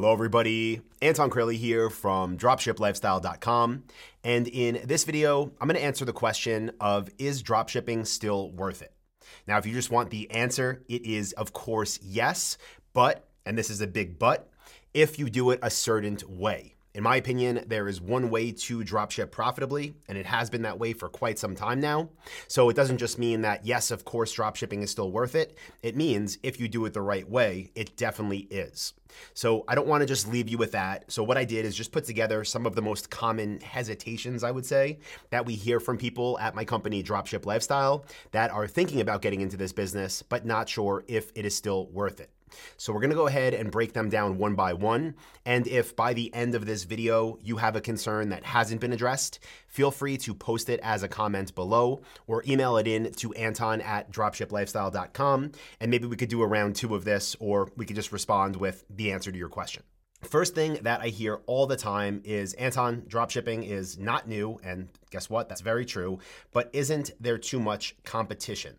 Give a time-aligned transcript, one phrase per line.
[0.00, 0.80] Hello, everybody.
[1.02, 3.82] Anton Kraly here from dropshiplifestyle.com.
[4.22, 8.80] And in this video, I'm going to answer the question of is dropshipping still worth
[8.80, 8.92] it?
[9.48, 12.58] Now, if you just want the answer, it is, of course, yes.
[12.92, 14.48] But, and this is a big but,
[14.94, 16.76] if you do it a certain way.
[16.98, 20.80] In my opinion, there is one way to dropship profitably, and it has been that
[20.80, 22.08] way for quite some time now.
[22.48, 25.56] So it doesn't just mean that, yes, of course, dropshipping is still worth it.
[25.80, 28.94] It means if you do it the right way, it definitely is.
[29.32, 31.04] So I don't want to just leave you with that.
[31.06, 34.50] So what I did is just put together some of the most common hesitations, I
[34.50, 34.98] would say,
[35.30, 39.40] that we hear from people at my company, Dropship Lifestyle, that are thinking about getting
[39.40, 42.30] into this business, but not sure if it is still worth it.
[42.76, 45.14] So we're gonna go ahead and break them down one by one.
[45.44, 48.92] And if by the end of this video you have a concern that hasn't been
[48.92, 53.32] addressed, feel free to post it as a comment below or email it in to
[53.34, 55.52] Anton at dropshiplifestyle.com.
[55.80, 58.56] And maybe we could do a round two of this, or we could just respond
[58.56, 59.82] with the answer to your question.
[60.22, 64.58] First thing that I hear all the time is Anton, dropshipping is not new.
[64.64, 65.48] And guess what?
[65.48, 66.18] That's very true.
[66.52, 68.76] But isn't there too much competition?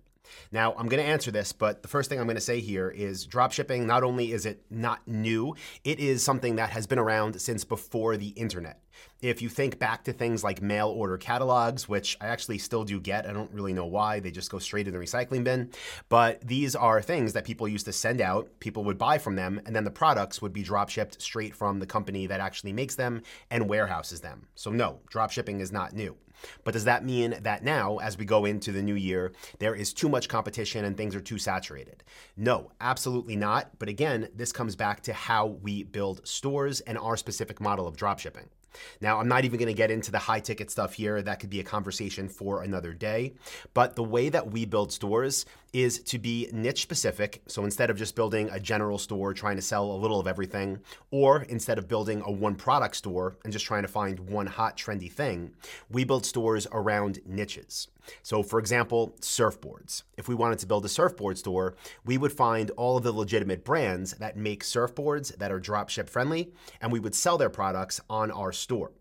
[0.51, 2.89] Now, I'm going to answer this, but the first thing I'm going to say here
[2.89, 7.39] is dropshipping, not only is it not new, it is something that has been around
[7.41, 8.81] since before the internet.
[9.21, 12.99] If you think back to things like mail order catalogs, which I actually still do
[12.99, 15.71] get, I don't really know why, they just go straight in the recycling bin.
[16.07, 19.61] But these are things that people used to send out, people would buy from them,
[19.65, 22.95] and then the products would be drop shipped straight from the company that actually makes
[22.95, 24.47] them and warehouses them.
[24.55, 26.15] So, no, drop shipping is not new.
[26.63, 29.93] But does that mean that now, as we go into the new year, there is
[29.93, 32.03] too much competition and things are too saturated?
[32.37, 33.77] No, absolutely not.
[33.79, 37.97] But again, this comes back to how we build stores and our specific model of
[37.97, 38.47] dropshipping.
[39.01, 41.21] Now, I'm not even going to get into the high ticket stuff here.
[41.21, 43.33] That could be a conversation for another day.
[43.73, 47.41] But the way that we build stores is to be niche specific.
[47.47, 50.79] So instead of just building a general store trying to sell a little of everything,
[51.11, 54.77] or instead of building a one product store and just trying to find one hot
[54.77, 55.51] trendy thing,
[55.89, 57.87] we build stores around niches.
[58.23, 60.03] So, for example, surfboards.
[60.17, 61.75] If we wanted to build a surfboard store,
[62.05, 66.51] we would find all of the legitimate brands that make surfboards that are dropship friendly,
[66.81, 68.91] and we would sell their products on our store.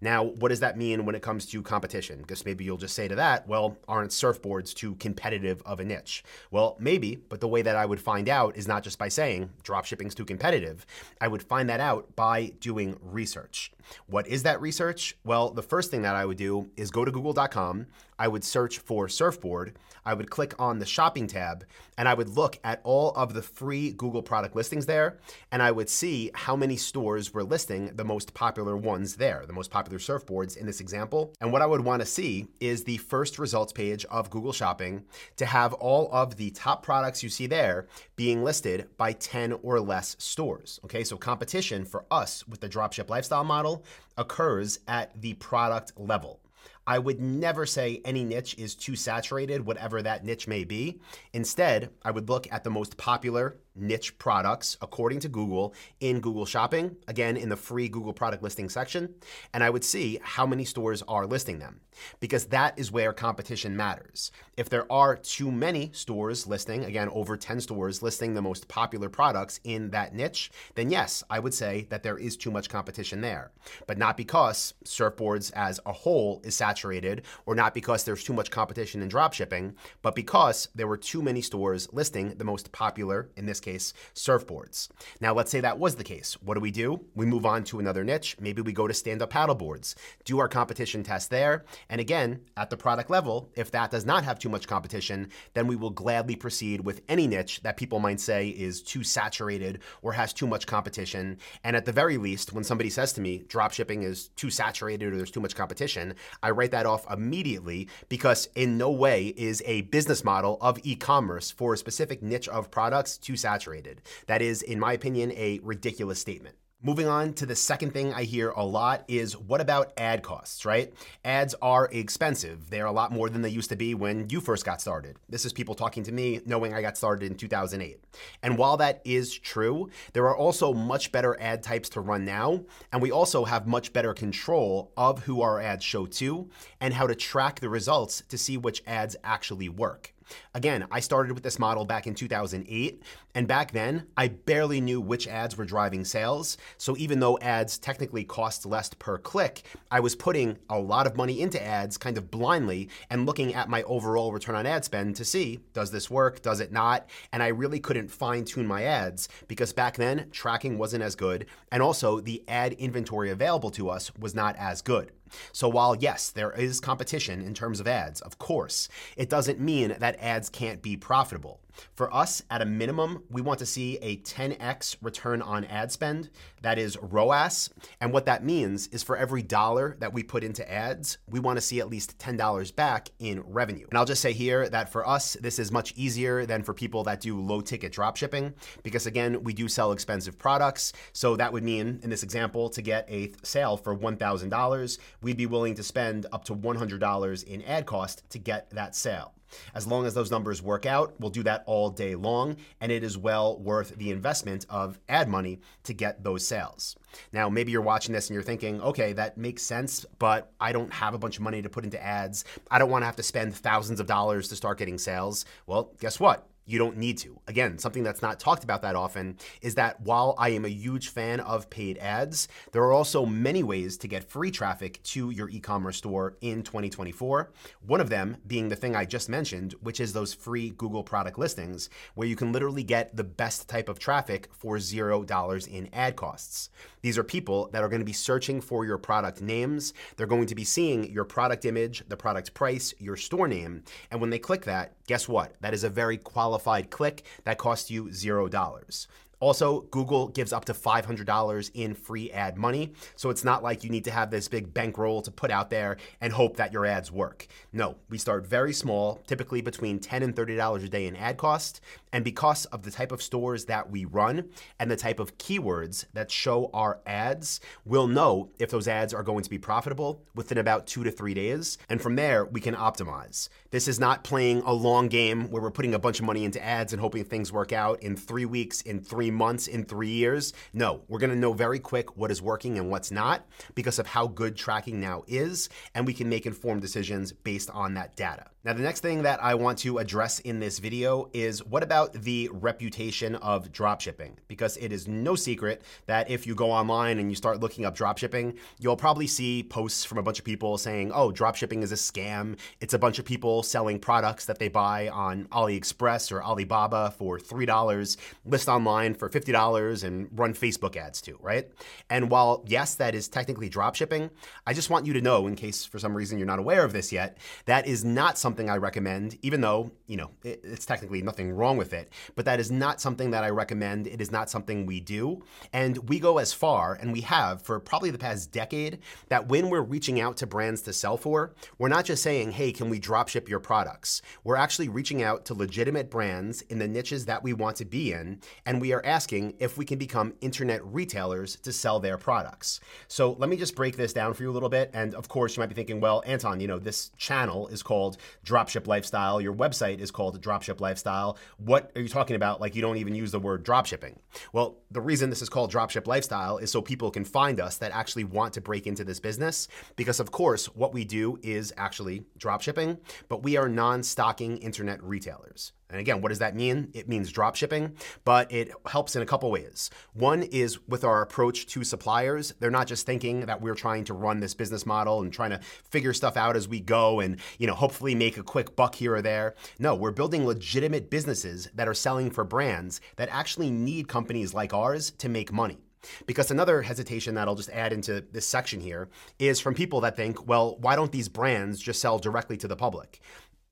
[0.00, 2.18] Now, what does that mean when it comes to competition?
[2.20, 6.24] Because maybe you'll just say to that, well, aren't surfboards too competitive of a niche?
[6.50, 9.50] Well, maybe, but the way that I would find out is not just by saying
[9.62, 10.86] dropshipping's too competitive.
[11.20, 13.72] I would find that out by doing research.
[14.06, 15.16] What is that research?
[15.24, 17.86] Well, the first thing that I would do is go to google.com,
[18.18, 21.64] I would search for surfboard, I would click on the shopping tab,
[21.98, 25.18] and I would look at all of the free Google product listings there,
[25.50, 29.52] and I would see how many stores were listing the most popular ones there, the
[29.52, 31.34] most popular surfboards in this example.
[31.40, 35.04] And what I would want to see is the first results page of Google Shopping
[35.36, 39.80] to have all of the top products you see there being listed by 10 or
[39.80, 40.78] less stores.
[40.84, 43.84] Okay, so competition for us with the dropship lifestyle model
[44.16, 46.40] occurs at the product level.
[46.86, 51.00] I would never say any niche is too saturated, whatever that niche may be.
[51.32, 56.46] Instead, I would look at the most popular niche products according to Google in Google
[56.46, 59.14] Shopping, again in the free Google product listing section,
[59.52, 61.80] and I would see how many stores are listing them
[62.20, 64.30] because that is where competition matters.
[64.56, 69.08] If there are too many stores listing, again over 10 stores listing the most popular
[69.08, 73.20] products in that niche, then yes, I would say that there is too much competition
[73.20, 73.50] there.
[73.86, 78.50] But not because surfboards as a whole is saturated or not because there's too much
[78.50, 83.46] competition in dropshipping, but because there were too many stores listing the most popular in
[83.46, 84.88] this case, surfboards.
[85.20, 86.36] Now, let's say that was the case.
[86.42, 87.04] What do we do?
[87.14, 88.36] We move on to another niche.
[88.40, 91.64] Maybe we go to stand up paddleboards, do our competition test there.
[91.88, 95.66] And again, at the product level, if that does not have too much competition, then
[95.66, 100.12] we will gladly proceed with any niche that people might say is too saturated or
[100.12, 101.38] has too much competition.
[101.62, 105.16] And at the very least, when somebody says to me, dropshipping is too saturated or
[105.16, 109.82] there's too much competition, I write that off immediately because in no way is a
[109.82, 114.02] business model of e commerce for a specific niche of products too saturated.
[114.26, 116.56] That is, in my opinion, a ridiculous statement.
[116.82, 120.64] Moving on to the second thing I hear a lot is what about ad costs,
[120.64, 120.92] right?
[121.24, 122.70] Ads are expensive.
[122.70, 125.16] They're a lot more than they used to be when you first got started.
[125.28, 127.98] This is people talking to me knowing I got started in 2008.
[128.42, 132.66] And while that is true, there are also much better ad types to run now.
[132.92, 136.50] And we also have much better control of who our ads show to
[136.80, 140.12] and how to track the results to see which ads actually work.
[140.54, 143.02] Again, I started with this model back in 2008,
[143.34, 146.56] and back then, I barely knew which ads were driving sales.
[146.78, 151.16] So even though ads technically cost less per click, I was putting a lot of
[151.16, 155.16] money into ads kind of blindly and looking at my overall return on ad spend
[155.16, 157.08] to see does this work, does it not?
[157.32, 161.46] And I really couldn't fine tune my ads because back then, tracking wasn't as good,
[161.70, 165.12] and also the ad inventory available to us was not as good.
[165.52, 169.94] So while yes, there is competition in terms of ads, of course, it doesn't mean
[169.98, 171.60] that ads can't be profitable.
[171.94, 176.30] For us, at a minimum, we want to see a 10x return on ad spend.
[176.62, 177.70] That is ROAS.
[178.00, 181.56] And what that means is for every dollar that we put into ads, we want
[181.56, 183.86] to see at least $10 back in revenue.
[183.90, 187.04] And I'll just say here that for us, this is much easier than for people
[187.04, 190.92] that do low ticket drop shipping because, again, we do sell expensive products.
[191.12, 195.46] So that would mean, in this example, to get a sale for $1,000, we'd be
[195.46, 199.35] willing to spend up to $100 in ad cost to get that sale.
[199.74, 203.02] As long as those numbers work out, we'll do that all day long, and it
[203.02, 206.96] is well worth the investment of ad money to get those sales.
[207.32, 210.92] Now, maybe you're watching this and you're thinking, okay, that makes sense, but I don't
[210.92, 212.44] have a bunch of money to put into ads.
[212.70, 215.44] I don't want to have to spend thousands of dollars to start getting sales.
[215.66, 216.48] Well, guess what?
[216.66, 217.38] You don't need to.
[217.46, 221.08] Again, something that's not talked about that often is that while I am a huge
[221.08, 225.48] fan of paid ads, there are also many ways to get free traffic to your
[225.48, 227.52] e commerce store in 2024.
[227.86, 231.38] One of them being the thing I just mentioned, which is those free Google product
[231.38, 236.16] listings, where you can literally get the best type of traffic for $0 in ad
[236.16, 236.70] costs.
[237.06, 239.94] These are people that are going to be searching for your product names.
[240.16, 243.84] They're going to be seeing your product image, the product price, your store name.
[244.10, 245.52] And when they click that, guess what?
[245.60, 249.06] That is a very qualified click that costs you $0.
[249.38, 252.92] Also, Google gives up to $500 in free ad money.
[253.16, 255.98] So it's not like you need to have this big bankroll to put out there
[256.20, 257.46] and hope that your ads work.
[257.72, 261.82] No, we start very small, typically between 10 and $30 a day in ad cost.
[262.16, 264.48] And because of the type of stores that we run
[264.80, 269.22] and the type of keywords that show our ads, we'll know if those ads are
[269.22, 271.76] going to be profitable within about two to three days.
[271.90, 273.50] And from there, we can optimize.
[273.70, 276.64] This is not playing a long game where we're putting a bunch of money into
[276.64, 280.54] ads and hoping things work out in three weeks, in three months, in three years.
[280.72, 284.26] No, we're gonna know very quick what is working and what's not because of how
[284.26, 288.46] good tracking now is, and we can make informed decisions based on that data.
[288.66, 292.12] Now, the next thing that I want to address in this video is what about
[292.12, 294.32] the reputation of dropshipping?
[294.48, 297.96] Because it is no secret that if you go online and you start looking up
[297.96, 301.94] dropshipping, you'll probably see posts from a bunch of people saying, oh, dropshipping is a
[301.94, 302.58] scam.
[302.80, 307.38] It's a bunch of people selling products that they buy on AliExpress or Alibaba for
[307.38, 308.16] $3,
[308.46, 311.68] list online for $50, and run Facebook ads to, right?
[312.10, 314.28] And while, yes, that is technically dropshipping,
[314.66, 316.92] I just want you to know, in case for some reason you're not aware of
[316.92, 320.86] this yet, that is not something something I recommend, even though, you know, it, it's
[320.86, 324.06] technically nothing wrong with it, but that is not something that I recommend.
[324.06, 325.44] It is not something we do.
[325.74, 329.68] And we go as far, and we have for probably the past decade, that when
[329.68, 332.98] we're reaching out to brands to sell for, we're not just saying, hey, can we
[332.98, 334.22] drop ship your products?
[334.42, 338.14] We're actually reaching out to legitimate brands in the niches that we want to be
[338.14, 342.80] in, and we are asking if we can become internet retailers to sell their products.
[343.06, 344.90] So let me just break this down for you a little bit.
[344.94, 348.16] And of course, you might be thinking, well, Anton, you know, this channel is called
[348.46, 349.40] dropship lifestyle.
[349.40, 351.36] Your website is called dropship lifestyle.
[351.58, 352.60] What are you talking about?
[352.60, 354.16] Like you don't even use the word dropshipping.
[354.52, 357.92] Well, the reason this is called dropship lifestyle is so people can find us that
[357.92, 359.68] actually want to break into this business.
[359.96, 362.98] Because of course, what we do is actually dropshipping,
[363.28, 365.72] but we are non-stocking internet retailers.
[365.90, 366.90] And again, what does that mean?
[366.94, 369.90] It means drop shipping, but it helps in a couple ways.
[370.14, 372.52] One is with our approach to suppliers.
[372.58, 375.60] They're not just thinking that we're trying to run this business model and trying to
[375.84, 379.14] figure stuff out as we go and, you know, hopefully make a quick buck here
[379.14, 379.54] or there.
[379.78, 384.74] No, we're building legitimate businesses that are selling for brands that actually need companies like
[384.74, 385.78] ours to make money.
[386.26, 390.16] Because another hesitation that I'll just add into this section here is from people that
[390.16, 393.20] think, well, why don't these brands just sell directly to the public?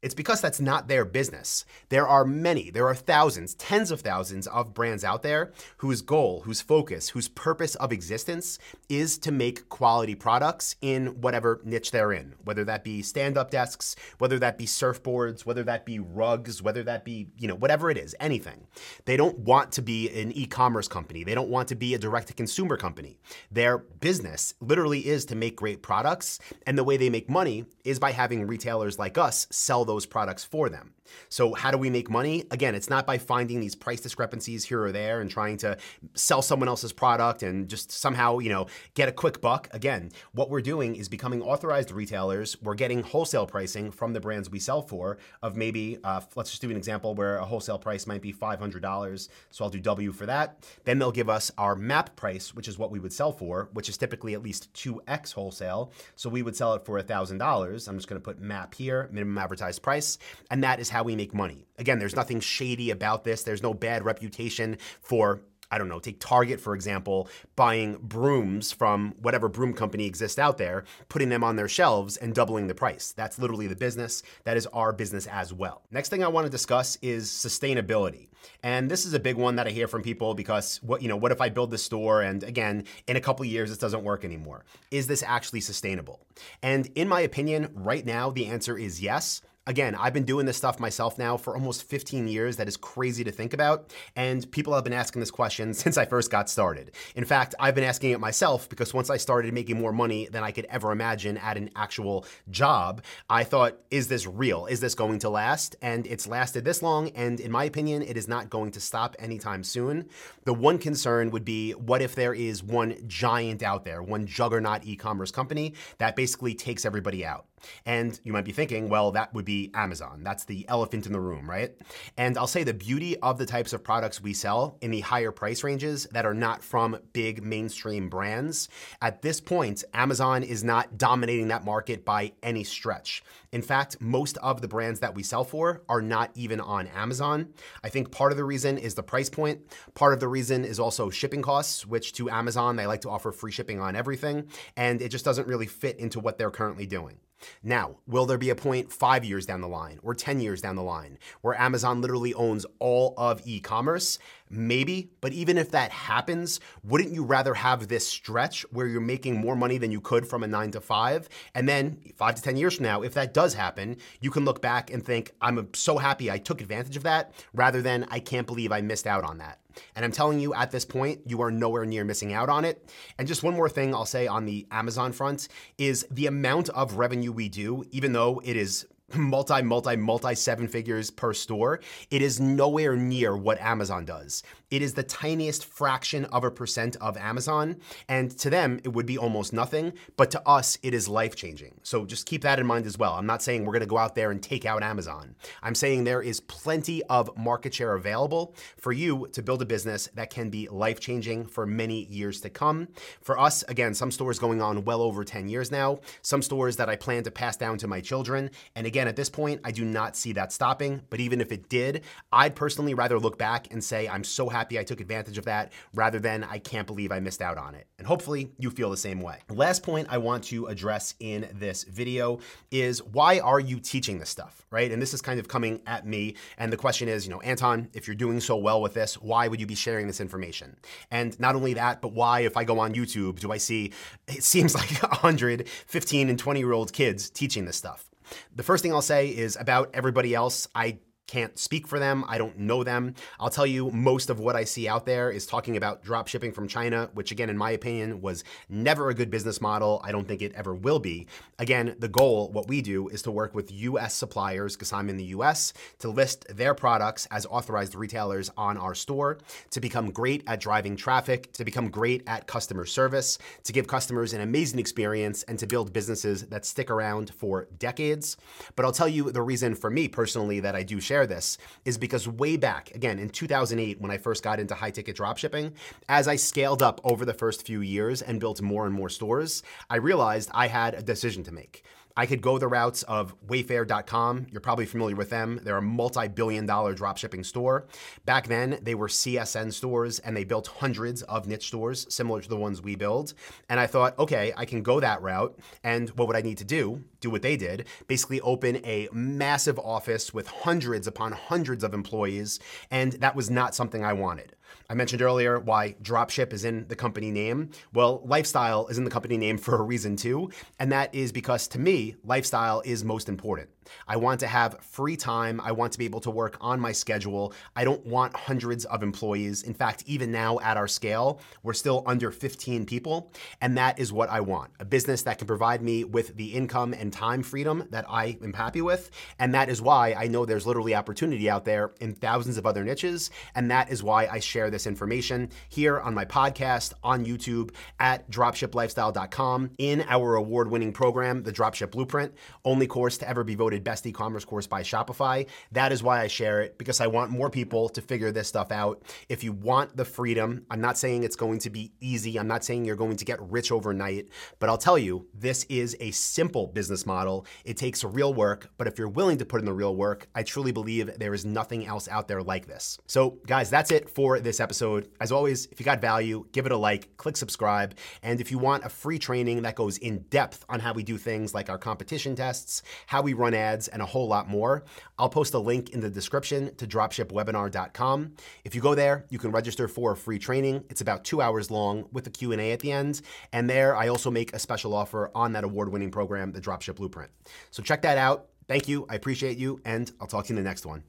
[0.05, 1.65] It's because that's not their business.
[1.89, 6.43] There are many, there are thousands, tens of thousands of brands out there whose goal,
[6.43, 8.59] whose focus, whose purpose of existence
[8.91, 13.51] is to make quality products in whatever niche they're in, whether that be stand up
[13.51, 17.91] desks, whether that be surfboards, whether that be rugs, whether that be, you know, whatever
[17.91, 18.67] it is, anything.
[19.07, 21.25] They don't want to be an e commerce company.
[21.25, 23.17] They don't want to be a direct to consumer company.
[23.51, 26.41] Their business literally is to make great products.
[26.67, 30.07] And the way they make money is by having retailers like us sell those those
[30.07, 30.95] products for them.
[31.29, 32.45] So, how do we make money?
[32.51, 35.77] Again, it's not by finding these price discrepancies here or there and trying to
[36.15, 39.69] sell someone else's product and just somehow, you know, get a quick buck.
[39.73, 42.61] Again, what we're doing is becoming authorized retailers.
[42.63, 46.63] We're getting wholesale pricing from the brands we sell for of maybe, uh, let's just
[46.63, 49.29] do an example where a wholesale price might be $500.
[49.51, 50.67] So I'll do W for that.
[50.85, 53.89] Then they'll give us our MAP price, which is what we would sell for, which
[53.89, 55.93] is typically at least 2x wholesale.
[56.17, 57.89] So we would sell it for $1,000.
[57.89, 60.19] I'm just going to put MAP here, minimum advertised price.
[60.51, 61.67] And that is how we make money.
[61.79, 63.45] Again, there's nothing shady about this.
[63.45, 69.15] There's no bad reputation for I don't know, take Target, for example, buying brooms from
[69.21, 73.13] whatever broom company exists out there, putting them on their shelves and doubling the price.
[73.13, 74.23] That's literally the business.
[74.45, 75.83] That is our business as well.
[75.91, 78.29] Next thing I want to discuss is sustainability.
[78.63, 81.17] And this is a big one that I hear from people because what, you know,
[81.17, 84.25] what if I build this store and again, in a couple years this doesn't work
[84.25, 84.65] anymore?
[84.91, 86.21] Is this actually sustainable?
[86.63, 89.41] And in my opinion, right now the answer is yes.
[89.67, 92.59] Again, I've been doing this stuff myself now for almost 15 years.
[92.59, 93.95] That is crazy to think about.
[94.15, 96.91] And people have been asking this question since I first got started.
[97.15, 100.45] In fact, I've been asking it myself because once I started making more money than
[100.45, 104.67] I could ever imagine at an actual job, I thought, is this real?
[104.67, 105.77] Is this going to last?
[105.81, 107.09] And it's lasted this long.
[107.11, 110.11] And in my opinion, it is not going to stop anytime soon.
[110.45, 114.85] The one concern would be what if there is one giant out there, one juggernaut
[114.85, 117.47] e commerce company that basically takes everybody out?
[117.87, 120.23] And you might be thinking, well, that would be Amazon.
[120.23, 121.73] That's the elephant in the room, right?
[122.17, 125.33] And I'll say the beauty of the types of products we sell in the higher
[125.33, 128.69] price ranges that are not from big mainstream brands,
[129.01, 133.23] at this point, Amazon is not dominating that market by any stretch.
[133.53, 137.55] In fact, most of the brands that we sell for are not even on Amazon.
[137.83, 139.61] I think part of the reason is the price point.
[139.95, 143.31] Part of the reason is also shipping costs, which to Amazon, they like to offer
[143.33, 147.19] free shipping on everything, and it just doesn't really fit into what they're currently doing.
[147.63, 150.77] Now, will there be a point five years down the line or 10 years down
[150.77, 154.19] the line where Amazon literally owns all of e commerce?
[154.51, 159.37] Maybe, but even if that happens, wouldn't you rather have this stretch where you're making
[159.37, 161.29] more money than you could from a nine to five?
[161.55, 164.61] And then five to 10 years from now, if that does happen, you can look
[164.61, 168.47] back and think, I'm so happy I took advantage of that rather than I can't
[168.47, 169.61] believe I missed out on that.
[169.97, 172.89] And I'm telling you at this point, you are nowhere near missing out on it.
[173.19, 175.49] And just one more thing I'll say on the Amazon front
[175.79, 180.67] is the amount of revenue we do, even though it is multi, multi, multi seven
[180.67, 181.81] figures per store,
[182.11, 184.43] it is nowhere near what Amazon does.
[184.71, 187.77] It is the tiniest fraction of a percent of Amazon.
[188.09, 189.93] And to them, it would be almost nothing.
[190.17, 191.79] But to us, it is life changing.
[191.83, 193.13] So just keep that in mind as well.
[193.13, 195.37] I'm not saying we're going to go out there and take out Amazon.
[195.63, 200.09] I'm saying there is plenty of market share available for you to build a business
[200.15, 202.89] that can be life changing for many years to come.
[203.21, 206.89] For us, again, some stores going on well over 10 years now, some stores that
[206.89, 208.51] I plan to pass down to my children.
[208.75, 211.03] And again, at this point, I do not see that stopping.
[211.11, 214.79] But even if it did, I'd personally rather look back and say, I'm so happy
[214.79, 217.87] I took advantage of that rather than I can't believe I missed out on it.
[217.99, 219.39] And hopefully you feel the same way.
[219.51, 222.39] Last point I want to address in this video
[222.71, 224.91] is why are you teaching this stuff, right?
[224.91, 226.37] And this is kind of coming at me.
[226.59, 229.49] And the question is, you know, Anton, if you're doing so well with this, why
[229.49, 230.77] would you be sharing this information?
[231.11, 233.93] And not only that, but why, if I go on YouTube, do I see,
[234.29, 238.11] it seems like 100, 15, and 20 year old kids teaching this stuff?
[238.55, 240.69] The first thing I'll say is about everybody else.
[240.75, 242.25] I can't speak for them.
[242.29, 243.15] I don't know them.
[243.41, 246.53] I'll tell you, most of what I see out there is talking about drop shipping
[246.53, 250.01] from China, which, again, in my opinion, was never a good business model.
[250.05, 251.27] I don't think it ever will be.
[251.59, 255.17] Again, the goal, what we do, is to work with US suppliers, because I'm in
[255.17, 259.39] the US, to list their products as authorized retailers on our store,
[259.71, 264.33] to become great at driving traffic, to become great at customer service, to give customers
[264.33, 268.37] an amazing experience, and to build businesses that stick around for decades.
[268.77, 271.97] But I'll tell you the reason for me personally that I do share this is
[271.97, 275.73] because way back, again, in 2008, when I first got into high ticket dropshipping,
[276.09, 279.63] as I scaled up over the first few years and built more and more stores,
[279.89, 281.85] I realized I had a decision to make.
[282.17, 284.47] I could go the routes of Wayfair.com.
[284.53, 285.61] You're probably familiar with them.
[285.63, 287.87] They're a multi billion dollar dropshipping store.
[288.25, 292.49] Back then, they were CSN stores and they built hundreds of niche stores similar to
[292.49, 293.35] the ones we build.
[293.69, 295.59] And I thought, okay, I can go that route.
[295.83, 297.03] And what would I need to do?
[297.21, 302.61] Do what they did basically open a massive office with hundreds upon hundreds of employees.
[302.91, 304.55] And that was not something I wanted.
[304.89, 307.71] I mentioned earlier why dropship is in the company name.
[307.93, 311.67] Well, lifestyle is in the company name for a reason too, and that is because
[311.69, 313.71] to me, lifestyle is most important.
[314.07, 315.61] I want to have free time.
[315.61, 317.53] I want to be able to work on my schedule.
[317.77, 319.63] I don't want hundreds of employees.
[319.63, 324.13] In fact, even now at our scale, we're still under 15 people, and that is
[324.13, 324.73] what I want.
[324.81, 328.53] A business that can provide me with the income and time freedom that I am
[328.53, 332.57] happy with, and that is why I know there's literally opportunity out there in thousands
[332.57, 336.93] of other niches, and that is why I share this information here on my podcast,
[337.05, 343.29] on YouTube, at dropshiplifestyle.com, in our award winning program, the Dropship Blueprint, only course to
[343.29, 345.47] ever be voted best e commerce course by Shopify.
[345.71, 348.73] That is why I share it, because I want more people to figure this stuff
[348.73, 349.03] out.
[349.29, 352.65] If you want the freedom, I'm not saying it's going to be easy, I'm not
[352.65, 354.29] saying you're going to get rich overnight,
[354.59, 357.47] but I'll tell you, this is a simple business model.
[357.65, 360.43] It takes real work, but if you're willing to put in the real work, I
[360.43, 362.99] truly believe there is nothing else out there like this.
[363.07, 364.64] So, guys, that's it for this episode.
[364.71, 367.97] As always, if you got value, give it a like, click subscribe.
[368.23, 371.19] And if you want a free training that goes in depth on how we do
[371.19, 374.85] things like our competition tests, how we run ads, and a whole lot more,
[375.19, 378.35] I'll post a link in the description to dropshipwebinar.com.
[378.65, 380.85] If you go there, you can register for a free training.
[380.91, 383.21] It's about 2 hours long with a Q&A at the end,
[383.53, 387.31] and there I also make a special offer on that award-winning program, the Dropship Blueprint.
[387.71, 388.49] So check that out.
[388.67, 389.07] Thank you.
[389.09, 391.05] I appreciate you, and I'll talk to you in the next one.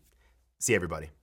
[0.60, 1.16] See everybody.